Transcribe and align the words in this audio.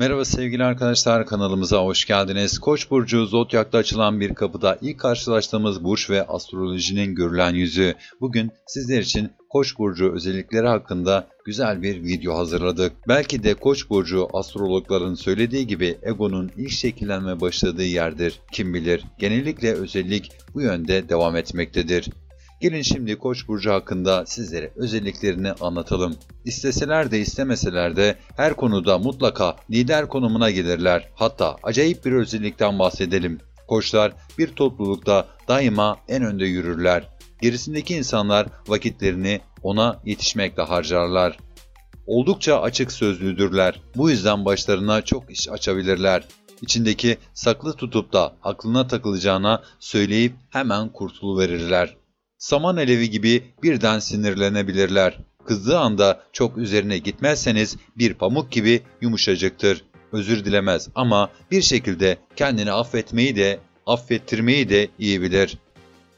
Merhaba 0.00 0.24
sevgili 0.24 0.64
arkadaşlar 0.64 1.26
kanalımıza 1.26 1.84
hoş 1.84 2.04
geldiniz. 2.04 2.58
Koç 2.58 2.90
burcu 2.90 3.26
Zodyak'ta 3.26 3.78
açılan 3.78 4.20
bir 4.20 4.34
kapıda 4.34 4.78
ilk 4.82 4.98
karşılaştığımız 4.98 5.84
burç 5.84 6.10
ve 6.10 6.26
astrolojinin 6.26 7.14
görülen 7.14 7.54
yüzü. 7.54 7.94
Bugün 8.20 8.50
sizler 8.66 9.00
için 9.00 9.30
Koç 9.50 9.78
burcu 9.78 10.12
özellikleri 10.12 10.68
hakkında 10.68 11.28
güzel 11.44 11.82
bir 11.82 12.02
video 12.04 12.38
hazırladık. 12.38 12.92
Belki 13.08 13.42
de 13.42 13.54
Koç 13.54 13.90
burcu 13.90 14.28
astrologların 14.32 15.14
söylediği 15.14 15.66
gibi 15.66 15.98
egonun 16.02 16.50
ilk 16.56 16.70
şekillenme 16.70 17.40
başladığı 17.40 17.84
yerdir. 17.84 18.40
Kim 18.52 18.74
bilir? 18.74 19.04
Genellikle 19.18 19.72
özellik 19.74 20.32
bu 20.54 20.60
yönde 20.60 21.08
devam 21.08 21.36
etmektedir. 21.36 22.10
Gelin 22.60 22.82
şimdi 22.82 23.18
Koç 23.18 23.48
burcu 23.48 23.72
hakkında 23.72 24.26
sizlere 24.26 24.72
özelliklerini 24.76 25.52
anlatalım. 25.52 26.16
İsteseler 26.44 27.10
de 27.10 27.20
istemeseler 27.20 27.96
de 27.96 28.16
her 28.36 28.54
konuda 28.54 28.98
mutlaka 28.98 29.56
lider 29.70 30.08
konumuna 30.08 30.50
gelirler. 30.50 31.08
Hatta 31.14 31.56
acayip 31.62 32.04
bir 32.04 32.12
özellikten 32.12 32.78
bahsedelim. 32.78 33.40
Koçlar 33.68 34.12
bir 34.38 34.48
toplulukta 34.48 35.26
daima 35.48 35.96
en 36.08 36.22
önde 36.22 36.44
yürürler. 36.44 37.08
Gerisindeki 37.42 37.94
insanlar 37.94 38.46
vakitlerini 38.66 39.40
ona 39.62 40.00
yetişmekle 40.04 40.62
harcarlar. 40.62 41.38
Oldukça 42.06 42.60
açık 42.60 42.92
sözlüdürler. 42.92 43.80
Bu 43.96 44.10
yüzden 44.10 44.44
başlarına 44.44 45.02
çok 45.02 45.30
iş 45.30 45.48
açabilirler. 45.48 46.24
İçindeki 46.62 47.18
saklı 47.34 47.72
tutup 47.72 48.12
da 48.12 48.36
aklına 48.42 48.86
takılacağına 48.86 49.62
söyleyip 49.78 50.34
hemen 50.50 50.88
kurtuluverirler. 50.88 51.99
Saman 52.40 52.76
alevi 52.76 53.10
gibi 53.10 53.42
birden 53.62 53.98
sinirlenebilirler. 53.98 55.18
Kızdığı 55.46 55.78
anda 55.78 56.22
çok 56.32 56.58
üzerine 56.58 56.98
gitmezseniz 56.98 57.76
bir 57.98 58.14
pamuk 58.14 58.52
gibi 58.52 58.82
yumuşacıktır. 59.00 59.84
Özür 60.12 60.44
dilemez 60.44 60.88
ama 60.94 61.30
bir 61.50 61.62
şekilde 61.62 62.18
kendini 62.36 62.72
affetmeyi 62.72 63.36
de 63.36 63.58
affettirmeyi 63.86 64.68
de 64.68 64.88
iyi 64.98 65.22
bilir. 65.22 65.58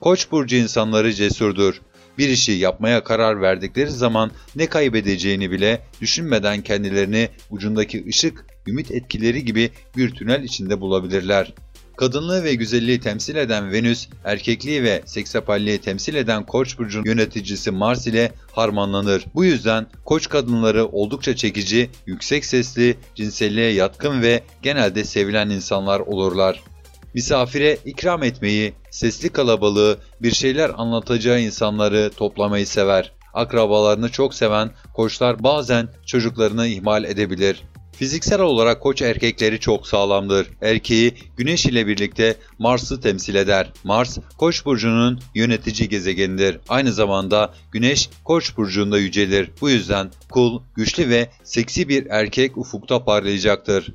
Koç 0.01 0.31
burcu 0.31 0.57
insanları 0.57 1.13
cesurdur. 1.13 1.81
Bir 2.19 2.29
işi 2.29 2.53
yapmaya 2.53 3.05
karar 3.05 3.41
verdikleri 3.41 3.91
zaman 3.91 4.31
ne 4.57 4.67
kaybedeceğini 4.67 5.51
bile 5.51 5.83
düşünmeden 6.01 6.63
kendilerini 6.63 7.29
ucundaki 7.51 8.07
ışık, 8.09 8.47
ümit 8.67 8.91
etkileri 8.91 9.45
gibi 9.45 9.71
bir 9.97 10.11
tünel 10.11 10.43
içinde 10.43 10.81
bulabilirler. 10.81 11.55
Kadınlığı 12.03 12.45
ve 12.45 12.55
güzelliği 12.55 13.01
temsil 13.01 13.37
eden 13.37 13.73
Venüs, 13.73 14.09
erkekliği 14.25 14.83
ve 14.83 15.03
seksapalliği 15.05 15.79
temsil 15.79 16.15
eden 16.15 16.47
Koç 16.47 16.79
burcunun 16.79 17.05
yöneticisi 17.05 17.71
Mars 17.71 18.07
ile 18.07 18.33
harmanlanır. 18.53 19.25
Bu 19.35 19.45
yüzden 19.45 19.87
Koç 20.05 20.29
kadınları 20.29 20.87
oldukça 20.87 21.37
çekici, 21.37 21.91
yüksek 22.07 22.45
sesli, 22.45 22.97
cinselliğe 23.15 23.73
yatkın 23.73 24.23
ve 24.23 24.43
genelde 24.63 25.05
sevilen 25.05 25.51
insanlar 25.51 26.01
olurlar. 26.01 26.63
Misafire 27.15 27.79
ikram 27.85 28.23
etmeyi, 28.23 28.73
sesli 28.91 29.29
kalabalığı, 29.29 29.99
bir 30.23 30.33
şeyler 30.33 30.71
anlatacağı 30.77 31.41
insanları 31.41 32.11
toplamayı 32.17 32.67
sever. 32.67 33.13
Akrabalarını 33.35 34.09
çok 34.09 34.35
seven 34.35 34.71
koçlar 34.95 35.43
bazen 35.43 35.89
çocuklarını 36.07 36.67
ihmal 36.67 37.05
edebilir. 37.05 37.63
Fiziksel 37.93 38.41
olarak 38.41 38.81
koç 38.81 39.03
erkekleri 39.03 39.61
çok 39.61 39.87
sağlamdır. 39.87 40.47
Erkeği 40.63 41.15
Güneş 41.37 41.67
ile 41.67 41.87
birlikte 41.87 42.37
Mars'ı 42.59 43.01
temsil 43.01 43.35
eder. 43.35 43.73
Mars, 43.85 44.19
Koç 44.39 44.65
burcunun 44.65 45.21
yönetici 45.35 45.89
gezegenidir. 45.89 46.59
Aynı 46.69 46.93
zamanda 46.93 47.55
Güneş 47.73 48.11
Koç 48.25 48.57
burcunda 48.57 48.99
yücelir. 48.99 49.51
Bu 49.61 49.71
yüzden 49.71 50.11
kul, 50.31 50.63
güçlü 50.75 51.09
ve 51.09 51.29
seksi 51.45 51.89
bir 51.89 52.07
erkek 52.07 52.57
ufukta 52.59 53.05
parlayacaktır. 53.05 53.93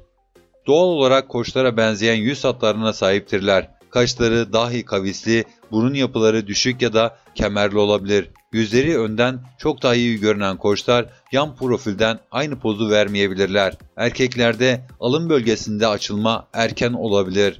Doğal 0.68 0.88
olarak 0.88 1.30
koçlara 1.30 1.78
benzeyen 1.78 2.16
yüz 2.16 2.44
hatlarına 2.44 2.94
sahiptirler. 2.94 3.70
Kaşları 3.90 4.54
dahi 4.54 4.86
kavisli, 4.86 5.46
burun 5.72 5.94
yapıları 5.94 6.48
düşük 6.48 6.82
ya 6.82 6.94
da 6.94 7.18
kemerli 7.36 7.78
olabilir. 7.78 8.30
Yüzleri 8.58 9.00
önden 9.00 9.40
çok 9.58 9.84
daha 9.84 9.96
iyi 9.96 10.20
görünen 10.20 10.58
koçlar 10.58 11.06
yan 11.32 11.56
profilden 11.56 12.20
aynı 12.32 12.60
pozu 12.60 12.90
vermeyebilirler. 12.90 13.74
Erkeklerde 13.98 14.88
alın 15.00 15.30
bölgesinde 15.30 15.88
açılma 15.88 16.48
erken 16.54 16.94
olabilir. 16.94 17.60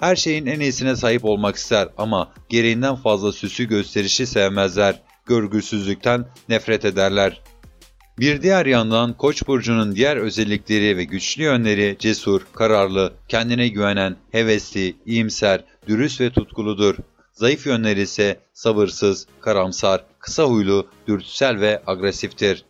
Her 0.00 0.16
şeyin 0.16 0.46
en 0.46 0.60
iyisine 0.60 0.96
sahip 0.96 1.24
olmak 1.24 1.56
ister 1.56 1.88
ama 1.98 2.32
gereğinden 2.48 2.96
fazla 2.96 3.32
süsü 3.32 3.68
gösterişi 3.68 4.26
sevmezler. 4.26 5.02
Görgüsüzlükten 5.26 6.26
nefret 6.48 6.84
ederler. 6.84 7.40
Bir 8.18 8.42
diğer 8.42 8.66
yandan 8.66 9.16
Koç 9.16 9.46
burcunun 9.46 9.96
diğer 9.96 10.16
özellikleri 10.16 10.96
ve 10.96 11.04
güçlü 11.04 11.42
yönleri 11.42 11.96
cesur, 11.98 12.46
kararlı, 12.54 13.12
kendine 13.28 13.68
güvenen, 13.68 14.16
hevesli, 14.32 14.96
iyimser, 15.06 15.64
dürüst 15.88 16.20
ve 16.20 16.30
tutkuludur. 16.30 16.96
Zayıf 17.32 17.66
yönleri 17.66 18.00
ise 18.00 18.40
sabırsız, 18.52 19.26
karamsar, 19.40 20.04
kısa 20.18 20.44
huylu, 20.44 20.86
dürtüsel 21.06 21.60
ve 21.60 21.82
agresiftir. 21.86 22.64